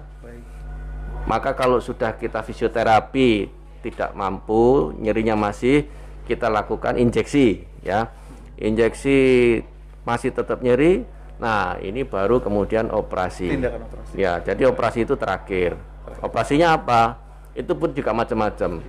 [1.23, 3.47] Maka kalau sudah kita fisioterapi
[3.83, 5.87] tidak mampu, nyerinya masih
[6.27, 8.11] kita lakukan injeksi ya.
[8.59, 9.59] Injeksi
[10.03, 11.07] masih tetap nyeri.
[11.39, 13.51] Nah, ini baru kemudian operasi.
[13.51, 14.13] Tindakan operasi.
[14.15, 15.75] Ya, jadi operasi itu terakhir.
[16.23, 17.22] Operasinya apa?
[17.53, 18.81] Itu pun juga macam-macam.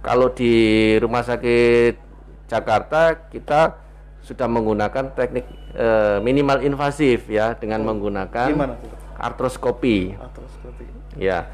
[0.00, 0.52] Kalau di
[1.00, 1.98] rumah sakit
[2.46, 3.76] Jakarta kita
[4.22, 8.90] sudah menggunakan teknik eh, minimal invasif ya dengan menggunakan Gimana tuh?
[8.90, 8.98] dok?
[9.18, 10.14] artroskopi.
[10.18, 10.84] Artroskopi.
[11.18, 11.46] Ya.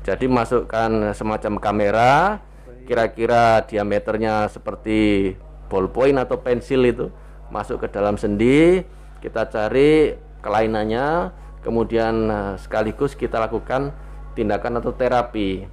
[0.00, 2.40] Jadi masukkan semacam kamera
[2.88, 5.34] kira-kira diameternya seperti
[5.70, 7.06] ballpoint atau pensil itu
[7.50, 8.82] masuk ke dalam sendi,
[9.22, 11.30] kita cari kelainannya,
[11.62, 13.94] kemudian eh, sekaligus kita lakukan
[14.34, 15.66] tindakan atau terapi.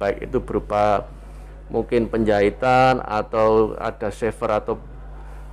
[0.00, 1.04] Baik itu berupa
[1.68, 4.74] mungkin penjahitan atau ada shaver atau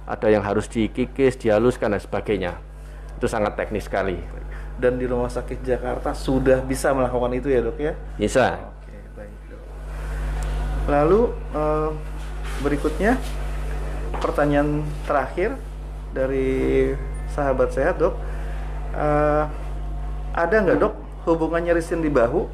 [0.08, 2.56] ada yang harus dikikis, dihaluskan dan sebagainya.
[3.20, 4.16] Itu sangat teknis sekali.
[4.80, 7.94] Dan di rumah sakit Jakarta sudah bisa melakukan itu ya dok ya?
[8.16, 8.56] Bisa.
[8.56, 9.62] Oke, baik dok.
[10.88, 11.90] Lalu eh,
[12.64, 13.12] berikutnya
[14.24, 15.60] pertanyaan terakhir
[16.16, 16.96] dari
[17.36, 18.16] sahabat sehat dok,
[18.98, 19.44] Eh,
[20.34, 20.94] ada nggak dok
[21.30, 22.50] hubungan nyeri sendi bahu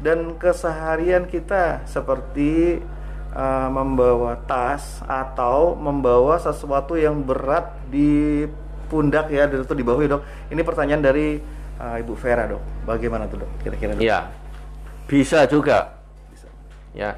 [0.00, 2.80] dan keseharian kita seperti
[3.32, 8.44] eh, membawa tas atau membawa sesuatu yang berat di
[8.86, 10.22] pundak ya dan itu di bahu ya dok.
[10.52, 11.40] Ini pertanyaan dari
[11.80, 12.62] eh, Ibu Vera dok.
[12.84, 13.50] Bagaimana tuh dok?
[13.64, 14.02] Kira-kira dok?
[14.04, 14.30] Ya.
[15.06, 15.96] Bisa juga.
[16.30, 16.48] Bisa.
[16.94, 17.14] Ya.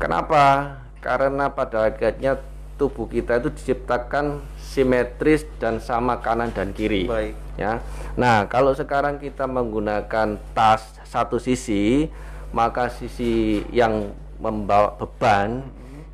[0.00, 0.76] Kenapa?
[1.02, 2.38] Karena pada akhirnya
[2.80, 7.04] tubuh kita itu diciptakan simetris dan sama kanan dan kiri.
[7.06, 7.34] Baik.
[7.60, 7.84] Ya.
[8.16, 12.08] Nah, kalau sekarang kita menggunakan tas satu sisi,
[12.56, 15.60] maka sisi yang membawa beban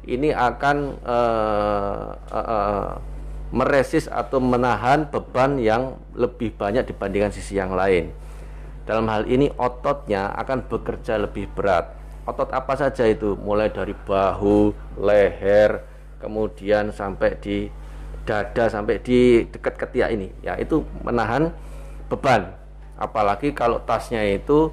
[0.03, 2.91] ini akan eh, eh, eh,
[3.55, 8.11] meresis atau menahan beban yang lebih banyak dibandingkan sisi yang lain.
[8.89, 11.95] Dalam hal ini ototnya akan bekerja lebih berat.
[12.25, 13.37] Otot apa saja itu?
[13.37, 15.85] Mulai dari bahu, leher,
[16.21, 17.69] kemudian sampai di
[18.29, 20.29] dada sampai di dekat ketiak ini.
[20.45, 21.53] Ya, itu menahan
[22.13, 22.53] beban.
[23.01, 24.73] Apalagi kalau tasnya itu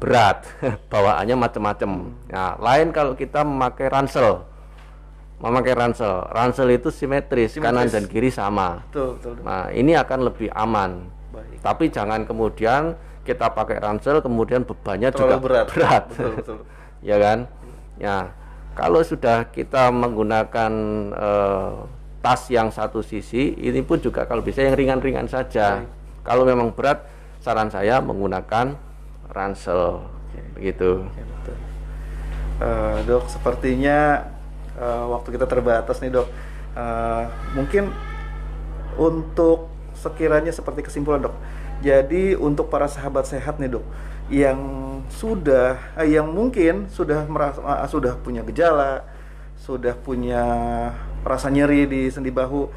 [0.00, 0.48] berat,
[0.92, 1.90] bawaannya macam-macam.
[2.32, 4.48] Nah, lain kalau kita memakai ransel.
[5.40, 6.24] Memakai ransel.
[6.32, 7.92] Ransel itu simetris, kanan Simetris.
[7.94, 8.80] dan kiri sama.
[8.88, 9.32] Betul, betul.
[9.40, 9.44] dok.
[9.44, 11.04] Nah, ini akan lebih aman.
[11.32, 11.56] Baik.
[11.60, 15.66] Tapi jangan kemudian kita pakai ransel kemudian bebannya Terlalu juga berat.
[15.72, 16.04] berat.
[16.12, 16.58] Betul, betul.
[17.08, 17.38] ya kan?
[18.00, 18.18] Ya.
[18.76, 20.72] Kalau sudah kita menggunakan
[21.12, 21.72] eh,
[22.20, 25.84] tas yang satu sisi, ini pun juga kalau bisa yang ringan-ringan saja.
[26.20, 27.04] Kalau memang berat,
[27.40, 28.76] saran saya menggunakan
[29.30, 30.04] ransel.
[30.54, 31.06] Begitu.
[31.06, 31.56] Oke, betul.
[32.60, 34.28] Eh, dok, sepertinya
[34.76, 36.28] eh, waktu kita terbatas nih dok.
[36.76, 37.24] Eh,
[37.56, 37.90] mungkin
[39.00, 41.36] untuk sekiranya seperti kesimpulan dok.
[41.80, 43.86] Jadi untuk para sahabat sehat nih dok,
[44.28, 44.60] yang
[45.10, 49.08] sudah, eh, yang mungkin sudah merasa, eh, sudah punya gejala,
[49.56, 50.44] sudah punya
[51.24, 52.68] rasa nyeri di sendi bahu,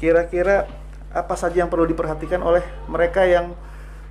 [0.00, 0.68] kira-kira
[1.10, 3.52] apa saja yang perlu diperhatikan oleh mereka yang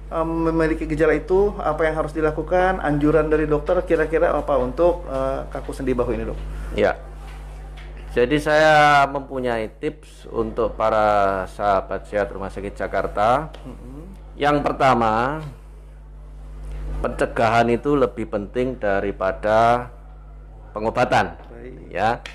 [0.10, 5.45] em, memiliki gejala itu apa yang harus dilakukan anjuran dari dokter kira-kira apa untuk eh,
[5.54, 6.39] kaku sendi bahu ini dok
[6.78, 6.93] Ya.
[8.10, 13.54] Jadi saya mempunyai tips untuk para sahabat sehat Rumah Sakit Jakarta.
[14.34, 15.45] Yang pertama,
[17.06, 19.93] pencegahan itu lebih penting daripada
[20.74, 21.38] pengobatan.
[21.54, 21.74] Baik.
[21.93, 22.26] Ya.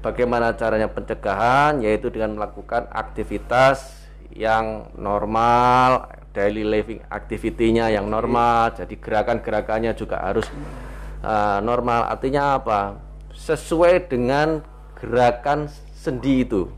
[0.00, 1.84] Bagaimana caranya pencegahan?
[1.84, 8.74] Yaitu dengan melakukan aktivitas yang normal, daily living activity-nya yang normal.
[8.76, 10.46] Jadi gerakan-gerakannya juga harus
[11.22, 12.08] uh, normal.
[12.08, 12.98] Artinya apa?
[13.34, 14.62] Sesuai dengan
[14.98, 16.68] gerakan sendi itu.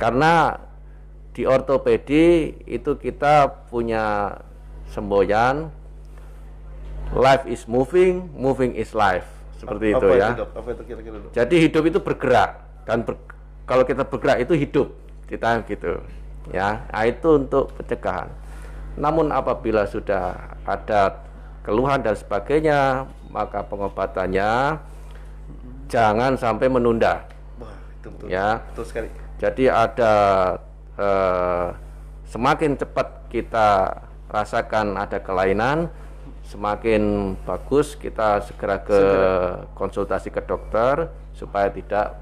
[0.00, 0.56] Karena
[1.36, 4.34] di ortopedi itu kita punya
[4.90, 5.70] semboyan
[7.14, 9.26] life is moving, moving is life.
[9.60, 10.28] Seperti itu Apa ya.
[10.32, 10.50] dok?
[10.56, 11.16] Apa itu kira-kira?
[11.36, 12.50] Jadi hidup itu bergerak
[12.88, 13.20] dan ber-
[13.68, 14.88] kalau kita bergerak itu hidup
[15.30, 16.02] kita gitu
[16.48, 16.88] ya.
[16.88, 18.32] Nah, itu untuk pencegahan.
[18.96, 21.20] Namun apabila sudah ada
[21.62, 24.80] keluhan dan sebagainya, maka pengobatannya
[25.90, 27.26] jangan sampai menunda
[27.60, 28.26] Wah, itu betul.
[28.32, 28.64] ya.
[28.72, 29.08] Betul sekali.
[29.40, 30.14] Jadi ada
[30.96, 31.68] eh,
[32.28, 33.68] semakin cepat kita
[34.30, 35.90] rasakan ada kelainan,
[36.46, 39.00] semakin bagus kita segera ke
[39.74, 42.18] konsultasi ke dokter supaya tidak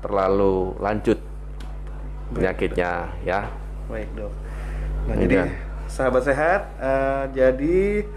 [0.00, 1.18] terlalu lanjut
[2.34, 3.48] penyakitnya ya.
[3.86, 4.32] Baik dok.
[5.06, 5.22] Nah Iya.
[5.24, 5.36] jadi
[5.86, 8.08] sahabat sehat, eh, jadi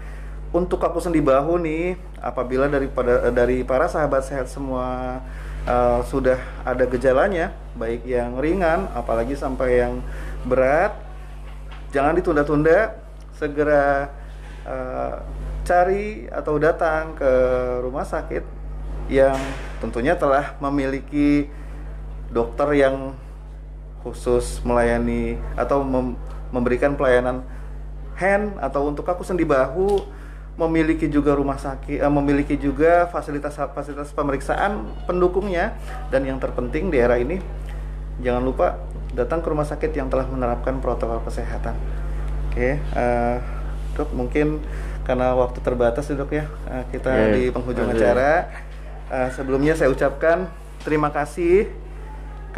[0.50, 5.20] untuk aku sendi bahu nih, apabila daripada eh, dari para sahabat sehat semua
[5.68, 10.00] eh, sudah ada gejalanya, baik yang ringan, apalagi sampai yang
[10.48, 10.96] berat,
[11.92, 12.96] jangan ditunda-tunda,
[13.36, 14.08] segera
[14.64, 15.14] eh,
[15.68, 17.32] cari atau datang ke
[17.84, 18.40] rumah sakit
[19.12, 19.36] yang
[19.84, 21.48] tentunya telah memiliki
[22.32, 23.12] dokter yang
[24.02, 26.16] khusus melayani atau mem-
[26.48, 27.42] memberikan pelayanan
[28.16, 30.00] hand atau untuk aku sendi bahu
[30.58, 35.78] memiliki juga rumah sakit eh, memiliki juga fasilitas-fasilitas pemeriksaan pendukungnya
[36.10, 37.38] dan yang terpenting di era ini
[38.18, 38.74] jangan lupa
[39.14, 41.78] datang ke rumah sakit yang telah menerapkan protokol kesehatan.
[42.50, 43.36] Oke, eh,
[43.94, 44.58] dok mungkin
[45.06, 47.94] karena waktu terbatas ya dok ya eh, kita Iya, di penghujung iya.
[47.94, 48.32] acara.
[49.08, 50.50] Eh, sebelumnya saya ucapkan
[50.82, 51.70] terima kasih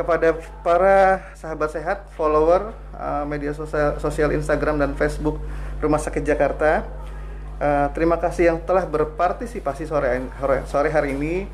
[0.01, 0.33] kepada
[0.65, 5.37] para sahabat sehat, follower uh, media sosial, sosial Instagram dan Facebook
[5.85, 6.89] Rumah Sakit Jakarta.
[7.61, 10.25] Uh, terima kasih yang telah berpartisipasi sore
[10.65, 11.45] sore- hari ini.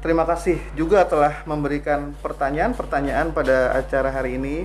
[0.00, 4.64] Terima kasih juga telah memberikan pertanyaan-pertanyaan pada acara hari ini.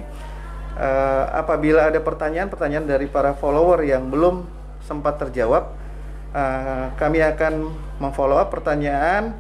[0.79, 4.47] Uh, apabila ada pertanyaan-pertanyaan dari para follower yang belum
[4.79, 5.75] sempat terjawab,
[6.31, 7.67] uh, kami akan
[7.99, 9.35] memfollow up pertanyaan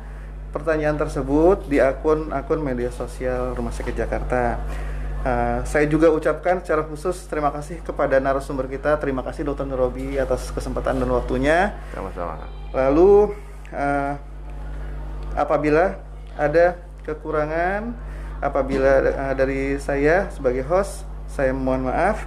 [0.55, 4.63] pertanyaan tersebut di akun-akun media sosial Rumah Sakit Jakarta.
[5.25, 8.95] Uh, saya juga ucapkan secara khusus terima kasih kepada narasumber kita.
[9.03, 9.67] Terima kasih Dr.
[9.67, 11.75] Nurobi atas kesempatan dan waktunya.
[11.91, 12.47] Sama-sama.
[12.71, 13.35] Lalu
[13.75, 14.15] uh,
[15.35, 15.99] apabila
[16.39, 17.91] ada kekurangan,
[18.39, 22.23] apabila uh, dari saya sebagai host, saya mohon maaf.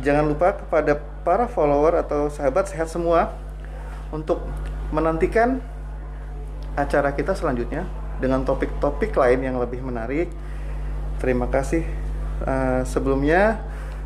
[0.00, 3.36] Jangan lupa kepada para follower atau sahabat sehat semua
[4.08, 4.40] untuk
[4.88, 5.60] menantikan
[6.74, 7.84] acara kita selanjutnya
[8.22, 10.30] dengan topik-topik lain yang lebih menarik.
[11.18, 11.82] Terima kasih
[12.46, 13.62] uh, sebelumnya.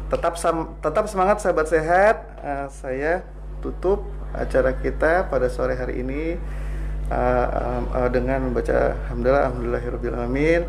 [0.07, 2.17] Tetap sam- tetap semangat sahabat sehat.
[2.41, 3.27] Uh, saya
[3.61, 6.37] tutup acara kita pada sore hari ini
[7.11, 10.61] uh, uh, uh, dengan membaca alhamdulillah alhamdulillahirobbilalamin.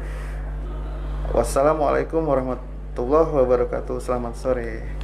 [1.36, 3.99] Wassalamualaikum warahmatullahi wabarakatuh.
[3.99, 4.96] Selamat sore.